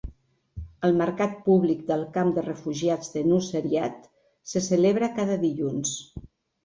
[0.87, 4.09] El mercat públic del camp de refugiats de Nuseirat
[4.55, 5.97] se celebra cada dilluns.